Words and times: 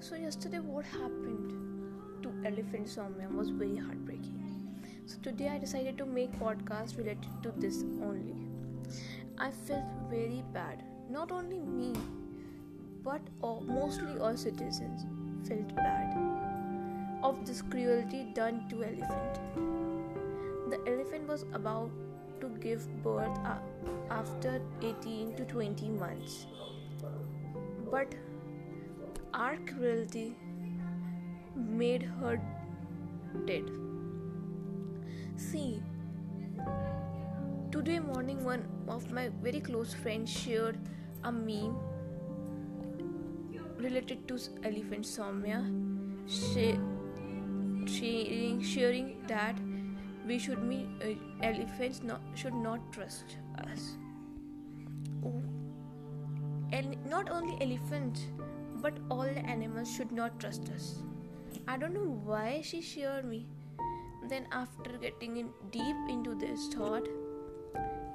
yesterday 0.00 0.58
what 0.60 0.84
happened 0.86 2.22
to 2.22 2.30
Elephant 2.46 2.86
Soumya 2.86 3.30
was 3.32 3.48
very 3.50 3.76
heartbreaking. 3.76 4.38
So 5.06 5.18
today 5.22 5.48
I 5.48 5.58
decided 5.58 5.98
to 5.98 6.06
make 6.06 6.32
podcast 6.38 6.96
related 6.96 7.28
to 7.42 7.52
this 7.56 7.82
only. 8.02 8.36
I 9.38 9.50
felt 9.50 9.84
very 10.08 10.44
bad. 10.52 10.84
Not 11.10 11.32
only 11.32 11.58
me, 11.58 11.94
but 13.02 13.20
all, 13.42 13.60
mostly 13.66 14.18
all 14.18 14.36
citizens 14.36 15.04
felt 15.48 15.74
bad 15.74 16.16
of 17.22 17.44
this 17.46 17.62
cruelty 17.62 18.26
done 18.34 18.68
to 18.70 18.84
elephant. 18.84 19.40
The 20.70 20.78
elephant 20.86 21.26
was 21.28 21.44
about 21.52 21.90
to 22.40 22.48
give 22.60 22.86
birth 23.02 23.38
after 24.10 24.60
18 24.82 25.34
to 25.36 25.44
20 25.44 25.88
months. 25.88 26.46
But 27.90 28.14
our 29.38 29.56
cruelty 29.66 30.34
made 31.54 32.02
her 32.02 32.40
dead. 33.46 33.70
See, 35.36 35.80
today 37.70 38.00
morning 38.00 38.44
one 38.44 38.66
of 38.88 39.12
my 39.12 39.28
very 39.28 39.60
close 39.60 39.94
friends 39.94 40.32
shared 40.32 40.76
a 41.22 41.30
meme 41.30 41.76
related 43.76 44.26
to 44.26 44.38
elephant 44.64 45.04
Soumya, 45.04 45.62
sharing, 47.86 48.60
sharing 48.60 49.24
that 49.28 49.56
we 50.26 50.38
should 50.40 50.62
meet 50.64 50.88
uh, 51.00 51.14
elephants 51.44 52.02
not, 52.02 52.20
should 52.34 52.54
not 52.54 52.92
trust 52.92 53.36
us. 53.72 53.96
Oh. 55.24 55.42
And 56.72 56.96
not 57.06 57.30
only 57.30 57.56
elephants 57.62 58.26
but 58.80 58.98
all 59.10 59.22
the 59.22 59.44
animals 59.44 59.92
should 59.94 60.12
not 60.12 60.38
trust 60.38 60.68
us. 60.74 61.02
I 61.66 61.76
don't 61.76 61.94
know 61.94 62.20
why 62.24 62.60
she 62.62 62.80
shared 62.80 63.24
me. 63.24 63.46
Then 64.28 64.46
after 64.52 64.98
getting 64.98 65.36
in 65.36 65.50
deep 65.70 65.96
into 66.08 66.34
this 66.34 66.68
thought, 66.68 67.08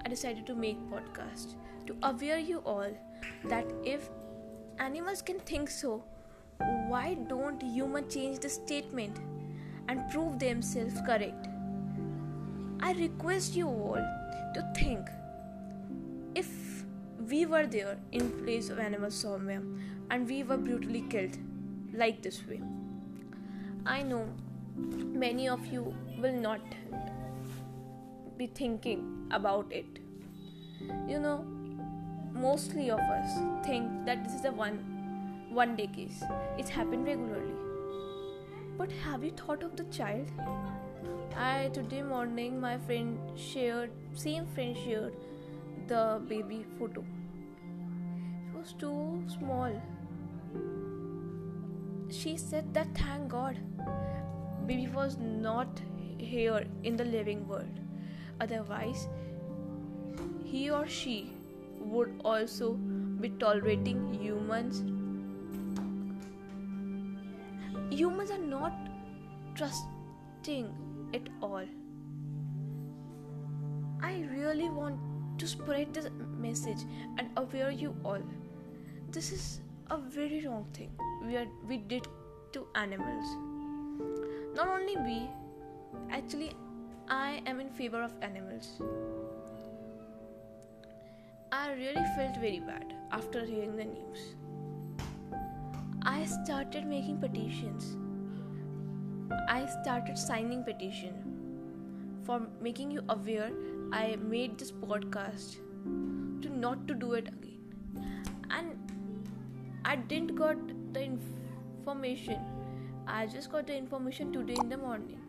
I 0.05 0.09
decided 0.09 0.45
to 0.47 0.55
make 0.55 0.77
podcast 0.89 1.55
to 1.87 1.95
aware 2.03 2.37
you 2.37 2.59
all 2.59 2.91
that 3.45 3.65
if 3.83 4.09
animals 4.79 5.21
can 5.21 5.39
think 5.39 5.69
so, 5.69 6.03
why 6.87 7.15
don't 7.27 7.61
humans 7.61 8.13
change 8.13 8.39
the 8.39 8.49
statement 8.49 9.19
and 9.87 10.09
prove 10.11 10.39
themselves 10.39 11.01
correct? 11.05 11.47
I 12.81 12.93
request 12.93 13.55
you 13.55 13.67
all 13.67 14.05
to 14.53 14.73
think 14.75 15.07
we 17.29 17.45
were 17.45 17.65
there 17.65 17.97
in 18.11 18.29
place 18.43 18.69
of 18.69 18.79
animal 18.79 19.11
somewhere, 19.11 19.61
and 20.09 20.27
we 20.27 20.43
were 20.43 20.57
brutally 20.57 21.01
killed 21.09 21.37
like 21.93 22.21
this 22.21 22.45
way. 22.47 22.61
I 23.85 24.01
know 24.03 24.27
many 24.75 25.47
of 25.47 25.65
you 25.65 25.93
will 26.19 26.33
not 26.33 26.61
be 28.37 28.47
thinking 28.47 29.27
about 29.31 29.71
it. 29.71 29.99
You 31.07 31.19
know, 31.19 31.45
mostly 32.33 32.89
of 32.89 32.99
us 32.99 33.65
think 33.65 34.05
that 34.05 34.23
this 34.23 34.33
is 34.33 34.45
a 34.45 34.51
one 34.51 34.79
one 35.49 35.75
day 35.75 35.87
case. 35.87 36.23
It's 36.57 36.69
happened 36.69 37.05
regularly. 37.05 37.53
But 38.77 38.91
have 39.03 39.23
you 39.23 39.31
thought 39.31 39.63
of 39.63 39.75
the 39.75 39.83
child? 39.85 40.27
I 41.35 41.69
today 41.73 42.01
morning 42.01 42.59
my 42.59 42.77
friend 42.79 43.19
shared 43.35 43.91
same 44.15 44.47
friend 44.47 44.75
shared 44.85 45.13
the 45.87 46.21
baby 46.27 46.65
photo. 46.77 47.03
It 48.47 48.57
was 48.57 48.73
too 48.73 49.23
small. 49.27 49.71
She 52.09 52.37
said 52.37 52.73
that 52.73 52.87
thank 52.95 53.29
God 53.29 53.57
baby 54.67 54.87
was 54.87 55.17
not 55.17 55.81
here 56.17 56.65
in 56.83 56.95
the 56.95 57.05
living 57.05 57.47
world. 57.47 57.79
Otherwise, 58.39 59.07
he 60.43 60.69
or 60.69 60.87
she 60.87 61.33
would 61.79 62.19
also 62.23 62.73
be 62.73 63.29
tolerating 63.29 64.13
humans. 64.13 64.83
Humans 67.91 68.31
are 68.31 68.37
not 68.37 68.73
trusting 69.55 70.69
at 71.13 71.27
all. 71.41 71.65
I 74.01 74.25
really 74.31 74.69
want 74.69 74.99
to 75.37 75.47
spread 75.47 75.93
this 75.93 76.07
message 76.39 76.83
and 77.17 77.29
aware 77.37 77.71
you 77.71 77.95
all. 78.03 78.21
This 79.09 79.31
is 79.31 79.61
a 79.89 79.97
very 79.97 80.45
wrong 80.45 80.65
thing 80.73 80.91
we 81.25 81.37
are 81.37 81.47
we 81.67 81.77
did 81.77 82.07
to 82.53 82.67
animals. 82.75 83.25
Not 84.55 84.67
only 84.67 84.97
we, 84.97 85.29
actually, 86.11 86.51
I 87.07 87.41
am 87.45 87.59
in 87.59 87.69
favor 87.69 88.01
of 88.01 88.11
animals. 88.21 88.81
I 91.51 91.73
really 91.73 92.05
felt 92.15 92.37
very 92.37 92.59
bad 92.59 92.93
after 93.11 93.45
hearing 93.45 93.75
the 93.75 93.85
news. 93.85 94.35
I 96.03 96.25
started 96.25 96.85
making 96.85 97.19
petitions. 97.19 97.95
I 99.47 99.65
started 99.81 100.17
signing 100.17 100.63
petition 100.63 101.32
for 102.25 102.41
making 102.61 102.91
you 102.91 103.03
aware 103.09 103.51
I 103.91 104.15
made 104.15 104.57
this 104.57 104.71
podcast 104.71 105.57
to 106.41 106.49
not 106.49 106.87
to 106.87 106.93
do 106.93 107.13
it 107.13 107.27
again. 107.27 107.59
And 108.49 108.93
I 109.85 109.95
didn't 109.95 110.35
got 110.35 110.57
the 110.93 111.03
information. 111.03 112.39
I 113.07 113.25
just 113.27 113.51
got 113.51 113.67
the 113.67 113.75
information 113.75 114.31
today 114.31 114.55
in 114.59 114.69
the 114.69 114.77
morning. 114.77 115.19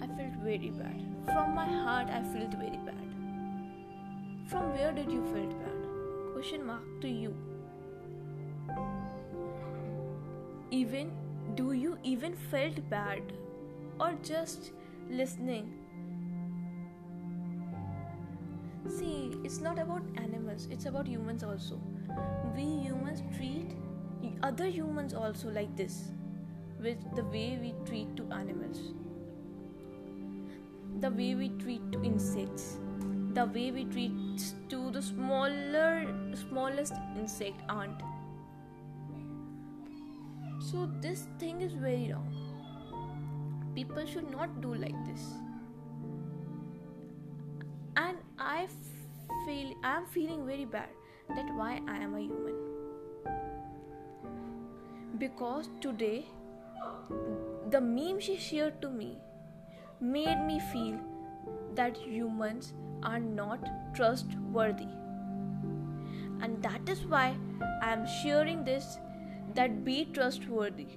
I 0.00 0.06
felt 0.06 0.34
very 0.44 0.70
bad. 0.70 1.02
From 1.26 1.54
my 1.54 1.66
heart 1.66 2.08
I 2.08 2.22
felt 2.22 2.54
very 2.54 2.80
bad. 2.86 3.08
From 4.48 4.72
where 4.72 4.92
did 4.92 5.10
you 5.10 5.22
feel 5.32 5.50
bad? 5.64 6.32
Question 6.32 6.64
mark 6.64 6.82
to 7.00 7.08
you. 7.08 7.34
Even 10.70 11.10
do 11.54 11.72
you 11.72 11.98
even 12.04 12.34
felt 12.34 12.88
bad 12.88 13.32
or 13.98 14.12
just 14.22 14.70
listening 15.10 15.72
See, 18.88 19.36
it's 19.44 19.60
not 19.60 19.78
about 19.78 20.02
animals, 20.16 20.66
it's 20.70 20.86
about 20.86 21.06
humans 21.06 21.42
also. 21.44 21.78
We 22.56 22.62
humans 22.62 23.22
treat 23.36 23.76
other 24.42 24.66
humans 24.66 25.14
also 25.14 25.50
like 25.50 25.76
this, 25.76 26.10
with 26.80 26.98
the 27.14 27.24
way 27.24 27.58
we 27.60 27.74
treat 27.84 28.16
to 28.16 28.24
animals, 28.32 28.78
the 31.00 31.10
way 31.10 31.34
we 31.34 31.50
treat 31.60 31.92
to 31.92 32.02
insects, 32.02 32.78
the 33.34 33.46
way 33.46 33.70
we 33.72 33.84
treat 33.84 34.12
to 34.68 34.90
the 34.90 35.02
smaller, 35.02 36.06
smallest 36.48 36.94
insect 37.16 37.60
ant. 37.68 38.00
So 40.60 40.88
this 41.00 41.26
thing 41.38 41.60
is 41.60 41.72
very 41.72 42.12
wrong. 42.12 42.47
People 43.78 44.06
should 44.06 44.28
not 44.28 44.60
do 44.60 44.74
like 44.74 44.96
this. 45.06 45.24
And 47.96 48.16
I 48.36 48.66
feel 49.44 49.72
I 49.84 49.96
am 49.98 50.06
feeling 50.06 50.44
very 50.46 50.64
bad 50.64 50.88
that 51.28 51.52
why 51.54 51.80
I 51.86 51.98
am 51.98 52.16
a 52.16 52.20
human. 52.20 52.56
Because 55.18 55.70
today 55.80 56.26
the 57.70 57.80
meme 57.80 58.18
she 58.18 58.36
shared 58.36 58.82
to 58.82 58.90
me 58.90 59.16
made 60.00 60.44
me 60.44 60.60
feel 60.72 60.98
that 61.76 61.96
humans 61.96 62.72
are 63.04 63.20
not 63.20 63.60
trustworthy. 63.94 64.92
And 66.42 66.60
that 66.62 66.88
is 66.88 67.04
why 67.06 67.36
I 67.80 67.92
am 67.92 68.08
sharing 68.22 68.64
this 68.64 68.98
that 69.54 69.84
be 69.84 70.06
trustworthy. 70.06 70.88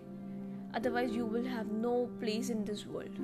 Otherwise, 0.74 1.12
you 1.12 1.26
will 1.26 1.46
have 1.46 1.68
no 1.68 2.10
place 2.20 2.50
in 2.50 2.64
this 2.66 2.86
world. 2.86 3.18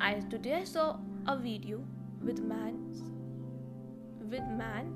I 0.00 0.20
today 0.30 0.54
I 0.54 0.64
saw 0.64 0.96
a 1.26 1.36
video 1.36 1.80
with 2.22 2.40
man 2.40 2.78
with 4.30 4.46
man. 4.56 4.92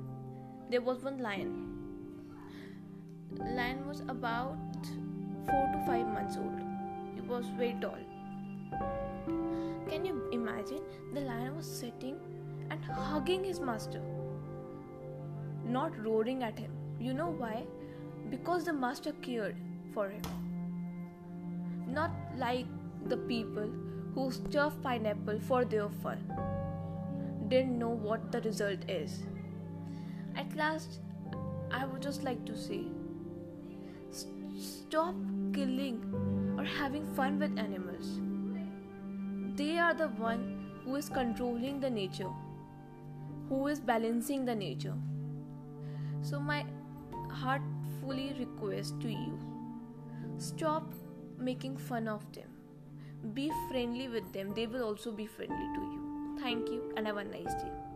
There 0.69 0.81
was 0.81 1.03
one 1.03 1.19
lion. 1.19 1.53
Lion 3.39 3.87
was 3.87 4.01
about 4.01 4.57
4 5.47 5.69
to 5.73 5.83
5 5.87 6.07
months 6.07 6.37
old. 6.37 6.61
It 7.17 7.25
was 7.25 7.47
very 7.57 7.75
tall. 7.81 7.97
Can 9.89 10.05
you 10.05 10.29
imagine? 10.31 10.83
The 11.13 11.21
lion 11.21 11.55
was 11.57 11.65
sitting 11.65 12.19
and 12.69 12.85
hugging 12.85 13.43
his 13.43 13.59
master 13.59 14.01
not 15.65 15.97
roaring 16.05 16.43
at 16.43 16.59
him. 16.59 16.71
You 16.99 17.13
know 17.13 17.29
why? 17.29 17.63
Because 18.29 18.65
the 18.65 18.73
master 18.73 19.13
cared 19.21 19.55
for 19.93 20.09
him 20.09 20.21
not 21.87 22.11
like 22.37 22.65
the 23.07 23.17
people 23.17 23.69
who 24.15 24.31
stuff 24.31 24.73
pineapple 24.81 25.39
for 25.39 25.65
their 25.65 25.89
fun. 25.89 26.19
Didn't 27.47 27.77
know 27.77 27.89
what 27.89 28.31
the 28.31 28.41
result 28.41 28.89
is. 28.89 29.23
At 30.35 30.55
last, 30.55 30.99
I 31.71 31.85
would 31.85 32.01
just 32.01 32.23
like 32.23 32.45
to 32.45 32.57
say 32.57 32.83
stop 34.57 35.15
killing 35.53 36.55
or 36.57 36.63
having 36.63 37.05
fun 37.15 37.39
with 37.39 37.57
animals. 37.57 38.19
They 39.55 39.77
are 39.77 39.93
the 39.93 40.07
one 40.07 40.71
who 40.83 40.95
is 40.95 41.09
controlling 41.09 41.79
the 41.79 41.89
nature 41.89 42.31
who 43.49 43.67
is 43.67 43.79
balancing 43.79 44.45
the 44.45 44.55
nature. 44.55 44.95
So 46.21 46.39
my 46.39 46.65
heartfully 47.29 48.33
request 48.39 48.99
to 49.01 49.09
you 49.09 49.52
stop 50.37 50.93
making 51.37 51.77
fun 51.77 52.07
of 52.07 52.31
them. 52.33 52.49
Be 53.33 53.51
friendly 53.69 54.07
with 54.07 54.31
them. 54.33 54.53
They 54.53 54.67
will 54.67 54.83
also 54.83 55.11
be 55.11 55.25
friendly 55.25 55.55
to 55.55 55.81
you. 55.81 56.37
Thank 56.39 56.69
you 56.69 56.93
and 56.97 57.07
have 57.07 57.17
a 57.17 57.23
nice 57.23 57.53
day 57.55 57.92